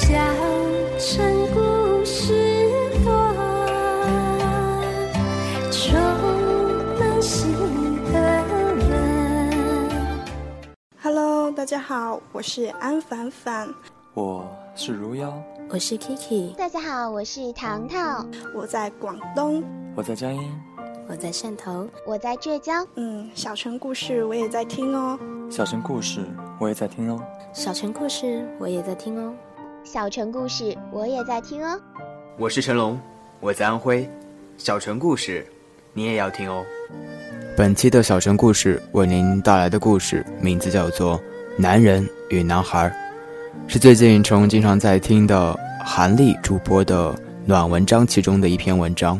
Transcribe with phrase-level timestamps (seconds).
[0.00, 0.14] 小
[0.96, 2.70] 城故事
[3.04, 3.10] 多，
[5.72, 5.98] 充
[6.96, 7.52] 满心
[8.12, 8.20] 的
[8.76, 9.90] 人。
[11.02, 13.68] Hello，大家好，我是安凡凡，
[14.14, 15.36] 我是如妖，
[15.68, 18.24] 我是 Kiki，大家好，我是糖糖，
[18.54, 19.64] 我在广东。
[19.96, 20.48] 我在江阴，
[21.08, 22.86] 我在汕头，我在浙江。
[22.94, 25.18] 嗯，小城故事我也在听哦。
[25.50, 26.24] 小城故事
[26.60, 27.20] 我也在听哦。
[27.52, 29.34] 小城故事我也在听哦。
[29.90, 31.80] 小城故事我也在听哦。
[32.36, 33.00] 我是成龙，
[33.40, 34.06] 我在安徽。
[34.58, 35.46] 小城故事，
[35.94, 36.62] 你也要听哦。
[37.56, 41.18] 本期的小城故事为您带来的故事名字叫做
[41.56, 42.86] 《男人与男孩》，
[43.66, 49.18] 是最近成龙经常在听的韩丽主播的暖文章其中的一篇文章，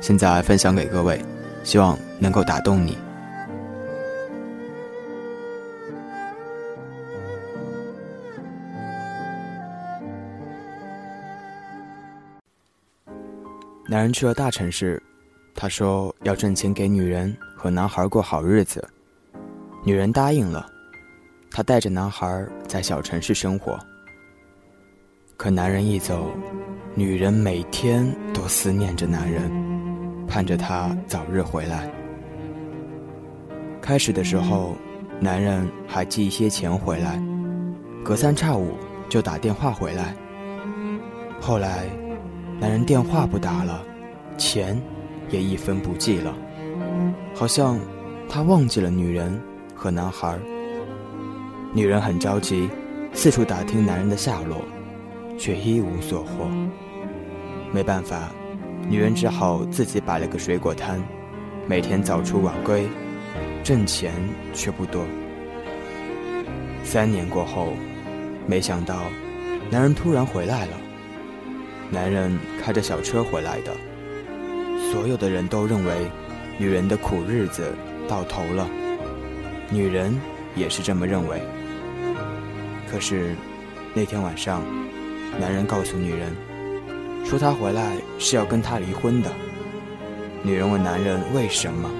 [0.00, 1.22] 现在分享给各位，
[1.62, 2.96] 希望能够打动你。
[13.90, 15.02] 男人去了大城市，
[15.52, 18.88] 他说要挣钱给女人和男孩过好日子，
[19.84, 20.64] 女人答应了，
[21.50, 23.76] 他带着男孩在小城市生活。
[25.36, 26.30] 可男人一走，
[26.94, 29.50] 女人每天都思念着男人，
[30.28, 31.90] 盼着他早日回来。
[33.80, 34.76] 开始的时候，
[35.18, 37.20] 男人还寄一些钱回来，
[38.04, 38.72] 隔三差五
[39.08, 40.14] 就打电话回来。
[41.40, 41.90] 后来，
[42.60, 43.82] 男人电话不打了，
[44.36, 44.78] 钱
[45.30, 46.34] 也一分不寄了，
[47.34, 47.80] 好像
[48.28, 49.40] 他忘记了女人
[49.74, 50.38] 和男孩。
[51.72, 52.68] 女人很着急，
[53.14, 54.58] 四处打听男人的下落，
[55.38, 56.50] 却一无所获。
[57.72, 58.30] 没办法，
[58.90, 61.02] 女人只好自己摆了个水果摊，
[61.66, 62.86] 每天早出晚归，
[63.64, 64.12] 挣钱
[64.52, 65.02] 却不多。
[66.84, 67.68] 三年过后，
[68.46, 68.96] 没想到，
[69.70, 70.72] 男人突然回来了。
[71.92, 73.72] 男人开着小车回来的，
[74.92, 76.08] 所有的人都认为
[76.56, 77.74] 女人的苦日子
[78.08, 78.68] 到头了，
[79.68, 80.16] 女人
[80.54, 81.42] 也是这么认为。
[82.88, 83.34] 可是
[83.92, 84.62] 那天晚上，
[85.40, 86.32] 男人告诉女人，
[87.24, 89.28] 说他回来是要跟她离婚的。
[90.44, 91.90] 女人问男人为什么，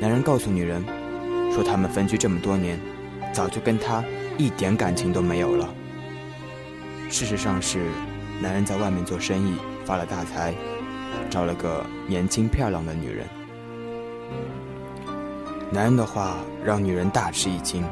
[0.00, 0.82] 男人告诉女人，
[1.52, 2.80] 说他们分居这么多年，
[3.34, 4.02] 早就跟他
[4.38, 5.68] 一点感情都没有了。
[7.10, 7.80] 事实上是。
[8.40, 10.54] 男人在外面做生意发了大财，
[11.28, 13.26] 找了个年轻漂亮的女人。
[15.72, 17.84] 男人的话让女人大吃一惊，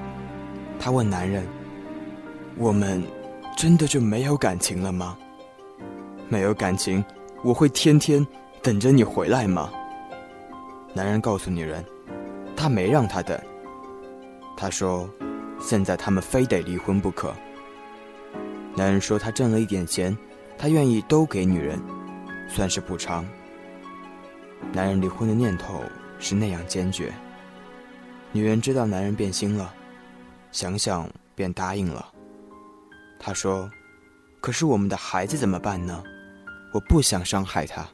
[0.78, 1.44] 她问男人
[2.56, 3.02] ：“我们
[3.56, 5.16] 真的就没有感情了吗？
[6.28, 7.04] 没有感情，
[7.42, 8.24] 我会天天
[8.62, 9.70] 等着你回来吗？”
[10.94, 11.84] 男人告诉女人
[12.56, 13.36] ：“他没让她等。
[14.56, 15.10] 他说，
[15.60, 17.34] 现在他们非得离婚不可。”
[18.76, 20.16] 男人说他挣了一点钱。
[20.58, 21.80] 他愿意都给女人，
[22.48, 23.26] 算是补偿。
[24.72, 25.82] 男人离婚的念头
[26.18, 27.12] 是那样坚决。
[28.32, 29.72] 女人知道男人变心了，
[30.50, 32.12] 想想便答应了。
[33.18, 33.70] 她说
[34.40, 36.02] ：“可是我们的孩子怎么办呢？
[36.72, 37.86] 我不想伤害他。”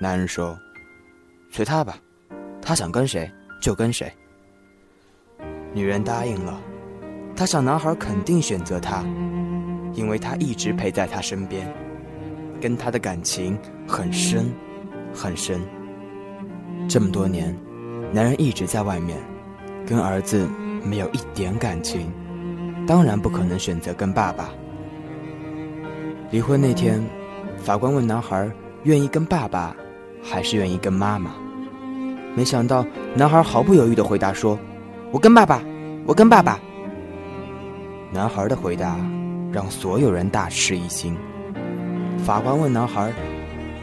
[0.00, 0.58] 男人说
[1.50, 1.98] ：“随他吧，
[2.60, 4.10] 他想跟谁就跟谁。”
[5.74, 6.60] 女人答应了，
[7.34, 9.04] 她想男孩肯定选择她。
[9.94, 11.66] 因为他一直陪在他身边，
[12.60, 14.52] 跟他的感情很深，
[15.12, 15.60] 很深。
[16.88, 17.56] 这么多年，
[18.12, 19.18] 男人一直在外面，
[19.86, 20.48] 跟儿子
[20.84, 22.12] 没有一点感情，
[22.86, 24.48] 当然不可能选择跟爸爸。
[26.30, 27.02] 离婚那天，
[27.58, 28.50] 法官问男孩
[28.84, 29.76] 愿意跟爸爸，
[30.22, 31.32] 还是愿意跟妈妈？
[32.34, 34.58] 没想到男孩毫不犹豫的回答说
[35.12, 35.62] ：“我跟爸爸，
[36.06, 36.58] 我跟爸爸。”
[38.10, 38.96] 男孩的回答。
[39.52, 41.16] 让所有人大吃一惊。
[42.24, 43.12] 法官问男孩：“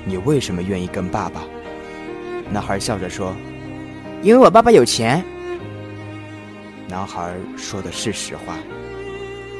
[0.03, 1.44] 你为什么愿意跟爸爸？”
[2.52, 3.35] 男孩笑着说
[4.24, 5.24] ：“因为我爸爸有钱。”
[6.90, 8.56] 男孩说的是实话。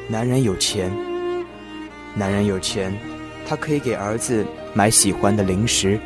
[0.08, 0.90] 男人有钱，
[2.16, 2.92] 男人有钱，
[3.46, 6.00] 他可以给儿子买喜欢的零食，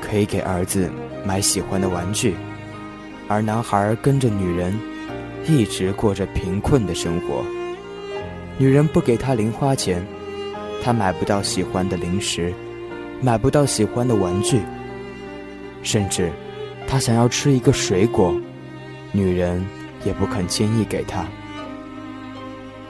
[0.00, 0.90] 可以给儿子
[1.24, 2.34] 买喜欢的玩具，
[3.28, 4.76] 而男孩跟着女人，
[5.46, 7.44] 一直过着贫困的生活。
[8.58, 10.04] 女人不给他零花钱，
[10.82, 12.54] 他买不到喜欢的零食，
[13.20, 14.60] 买不到喜欢的玩具。
[15.82, 16.32] 甚至，
[16.88, 18.34] 他想要吃一个水果，
[19.12, 19.64] 女人
[20.04, 21.26] 也不肯轻易给他。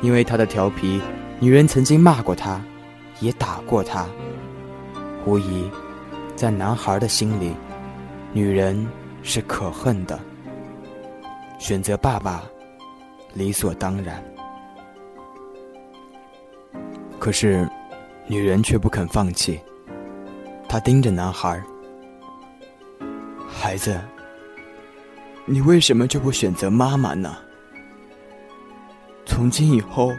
[0.02, 1.00] 因为他的调皮，
[1.40, 2.60] 女人曾经骂过他，
[3.20, 4.06] 也打过他。
[5.24, 5.68] 无疑，
[6.36, 7.52] 在男孩的心里，
[8.32, 8.86] 女人
[9.22, 10.18] 是可恨的。
[11.58, 12.44] 选择爸爸，
[13.34, 14.22] 理所当然。
[17.18, 17.68] 可是，
[18.26, 19.60] 女人却不肯放弃。
[20.68, 21.60] 她盯着男孩
[23.48, 24.00] ：“孩子，
[25.44, 27.36] 你为什么就不选择妈妈呢？
[29.24, 30.12] 从今以后，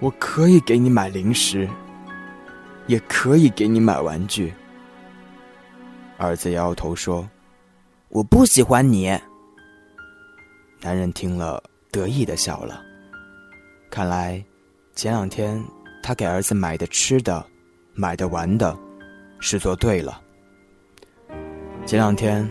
[0.00, 1.68] 我可以给你买零食，
[2.86, 4.52] 也可以给你买玩具。”
[6.18, 7.28] 儿子摇摇头说
[8.10, 9.18] ：“我不喜欢你。”
[10.82, 12.82] 男人听了，得意的笑了。
[13.90, 14.44] 看来，
[14.94, 15.62] 前两天
[16.02, 17.44] 他给儿子买的吃的、
[17.94, 18.76] 买的玩的，
[19.38, 20.20] 是做对了。
[21.86, 22.46] 前两天，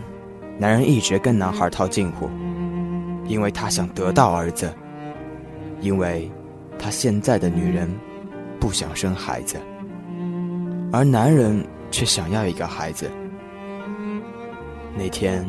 [0.58, 2.30] 男人一直跟男孩套近乎，
[3.26, 4.74] 因为他想得到儿子，
[5.80, 6.30] 因为
[6.78, 7.88] 他现在的女人
[8.58, 9.58] 不想生孩子，
[10.92, 13.10] 而男人却想要一个孩子。
[14.96, 15.46] 那天，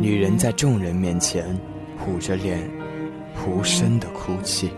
[0.00, 1.58] 女人在众人面前。
[2.00, 2.56] 苦着脸，
[3.44, 4.70] 无声的哭泣。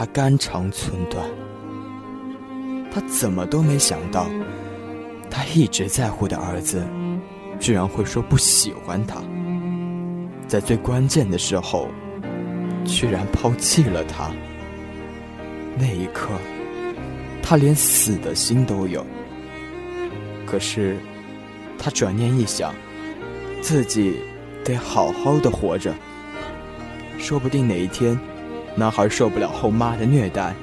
[0.00, 1.22] 他肝肠寸断。
[2.90, 4.30] 他怎么都没想到，
[5.28, 6.82] 他一直在乎的儿子，
[7.58, 9.20] 居然会说不喜欢他。
[10.48, 11.86] 在最关键的时候，
[12.86, 14.30] 居然抛弃了他。
[15.76, 16.30] 那一刻，
[17.42, 19.04] 他连死的心都有。
[20.46, 20.96] 可是，
[21.78, 22.74] 他转念一想，
[23.60, 24.16] 自己。
[24.62, 25.94] 得好好的活着，
[27.18, 28.18] 说不定哪一天，
[28.76, 30.54] 男孩受不了后妈的虐待，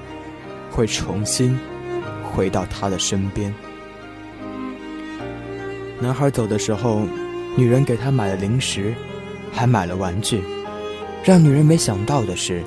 [0.72, 1.58] 会重新
[2.24, 3.54] 回到他的身边。
[6.00, 7.02] 男孩走的时候，
[7.56, 8.94] 女人给他买了零食，
[9.52, 10.42] 还买了玩具。
[11.24, 12.64] 让女人没想到的是，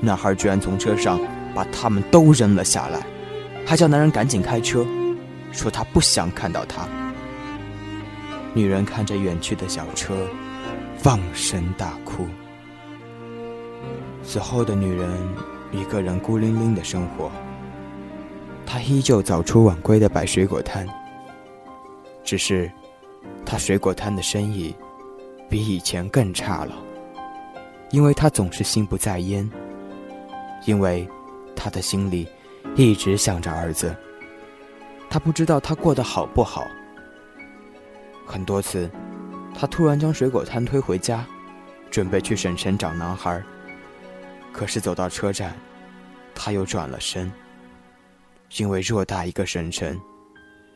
[0.00, 1.20] 男孩居然从车上
[1.54, 3.00] 把他们都扔了下来，
[3.66, 4.86] 还叫男人赶紧开车，
[5.52, 6.86] 说他不想看到他。
[8.54, 10.14] 女人看着远去的小车。
[11.02, 12.28] 放声大哭。
[14.22, 15.10] 此后的女人
[15.72, 17.30] 一个人孤零零的生活。
[18.64, 20.86] 她依旧早出晚归的摆水果摊，
[22.22, 22.70] 只是，
[23.44, 24.74] 她水果摊的生意
[25.48, 26.74] 比以前更差了，
[27.90, 29.50] 因为她总是心不在焉，
[30.66, 31.08] 因为
[31.56, 32.28] 她的心里
[32.76, 33.94] 一直想着儿子。
[35.08, 36.66] 她不知道他过得好不好。
[38.26, 38.90] 很多次。
[39.52, 41.26] 他突然将水果摊推回家，
[41.90, 43.42] 准备去省城找男孩。
[44.52, 45.54] 可是走到车站，
[46.34, 47.30] 他又转了身。
[48.58, 49.96] 因为偌大一个省城，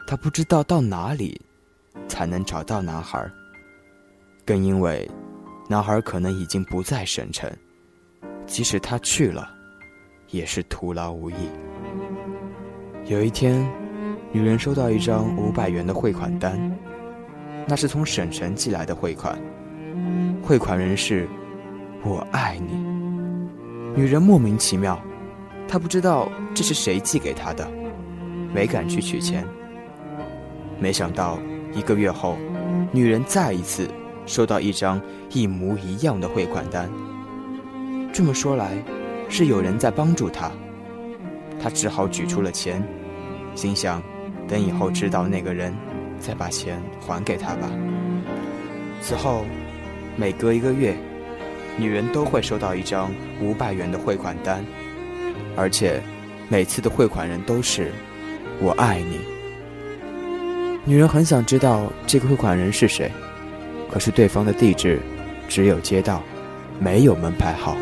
[0.06, 1.40] 他不知道到哪里
[2.06, 3.28] 才能找到男孩。
[4.44, 5.10] 更因为，
[5.68, 7.50] 男孩可能已经不在省城，
[8.46, 9.50] 即使他去了，
[10.30, 11.34] 也是徒劳无益。
[13.06, 13.68] 有一天，
[14.30, 16.78] 女人收到一张五百元的汇款单。
[17.66, 19.36] 那是从省城寄来的汇款，
[20.42, 21.26] 汇款人是
[22.04, 22.84] “我爱你”。
[23.96, 25.00] 女人莫名其妙，
[25.68, 27.68] 她不知道这是谁寄给她的，
[28.52, 29.46] 没敢去取钱。
[30.78, 31.38] 没想到
[31.72, 32.36] 一个月后，
[32.90, 33.88] 女人再一次
[34.26, 35.00] 收到一张
[35.30, 36.90] 一模一样的汇款单。
[38.12, 38.76] 这么说来，
[39.28, 40.50] 是有人在帮助她。
[41.62, 42.82] 她只好举出了钱，
[43.54, 44.02] 心想：
[44.48, 45.74] 等以后知道那个人。
[46.20, 47.68] 再把钱还给他吧。
[49.02, 49.44] 此后，
[50.16, 50.96] 每隔一个月，
[51.76, 54.64] 女人都会收到一张五百元的汇款单，
[55.56, 56.00] 而且
[56.48, 57.92] 每次的汇款人都是
[58.60, 59.20] “我爱你”。
[60.86, 63.10] 女人很想知道这个汇款人是谁，
[63.90, 65.00] 可是对方的地址
[65.48, 66.22] 只有街道，
[66.78, 67.76] 没有门牌号，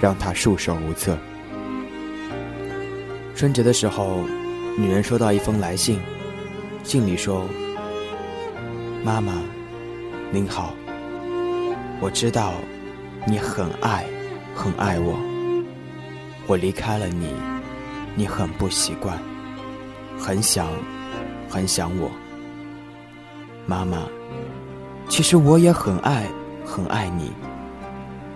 [0.00, 1.16] 让她束手无策。
[3.36, 4.24] 春节的时候，
[4.76, 6.00] 女人收到一封来信。
[6.82, 7.46] 信里说
[9.04, 9.42] ：“妈妈，
[10.32, 10.74] 您好。
[12.00, 12.54] 我知道
[13.28, 14.06] 你很爱，
[14.54, 15.14] 很爱我。
[16.46, 17.30] 我离开了你，
[18.14, 19.18] 你很不习惯，
[20.18, 20.66] 很想，
[21.46, 22.10] 很想我。
[23.66, 24.08] 妈妈，
[25.10, 26.26] 其实我也很爱，
[26.64, 27.30] 很爱你。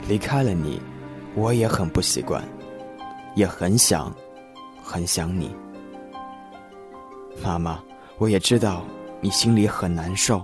[0.06, 0.78] 离开了你，
[1.34, 2.44] 我也很不习惯，
[3.34, 4.14] 也很想，
[4.82, 5.56] 很想你。
[7.42, 7.80] 妈妈。”
[8.18, 8.84] 我也知道
[9.20, 10.40] 你心里很难受，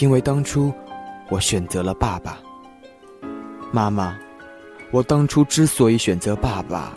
[0.00, 0.70] 因为当初
[1.30, 2.38] 我选择了爸爸。
[3.70, 4.18] 妈妈，
[4.90, 6.96] 我当初之所以选择爸爸，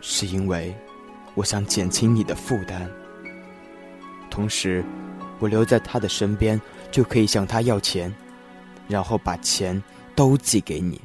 [0.00, 0.74] 是因为
[1.34, 2.90] 我想减轻你的负担。
[4.30, 4.82] 同时，
[5.38, 6.58] 我留在他的身边
[6.90, 8.12] 就可以向他要钱，
[8.88, 9.80] 然后把钱
[10.14, 10.98] 都寄给你，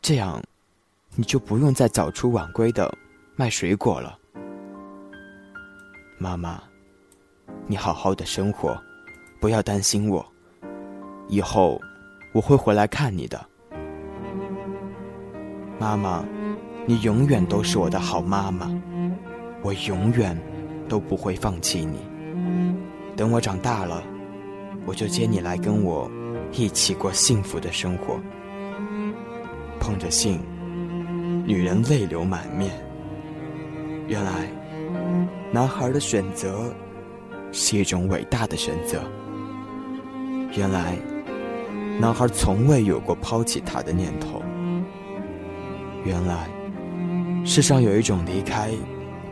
[0.00, 0.40] 这样
[1.16, 2.96] 你就不用再早出晚归的
[3.34, 4.16] 卖水果了。
[6.16, 6.62] 妈妈，
[7.66, 8.80] 你好好的生活，
[9.40, 10.24] 不要担心我。
[11.26, 11.80] 以后
[12.32, 13.44] 我会回来看你的。
[15.78, 16.24] 妈妈，
[16.86, 18.70] 你永远都是我的好妈妈，
[19.62, 20.38] 我永远
[20.88, 21.98] 都不会放弃你。
[23.16, 24.02] 等我长大了，
[24.86, 26.10] 我就接你来跟我
[26.52, 28.18] 一起过幸福的生活。
[29.80, 30.40] 碰着信，
[31.44, 32.70] 女人泪流满面。
[34.06, 34.48] 原来，
[35.50, 36.72] 男孩的选择
[37.52, 39.00] 是一种伟大的选择。
[40.56, 40.96] 原来，
[41.98, 44.42] 男孩从未有过抛弃她的念头。
[46.04, 46.46] 原来。
[47.44, 48.70] 世上有一种离开，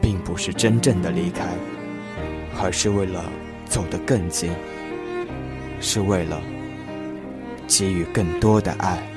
[0.00, 1.46] 并不是真正的离开，
[2.60, 3.24] 而是为了
[3.64, 4.52] 走得更近，
[5.80, 6.40] 是为了
[7.66, 9.11] 给予更多的爱。